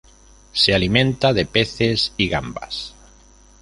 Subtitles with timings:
[0.51, 2.95] Se alimenta de peces y gambas.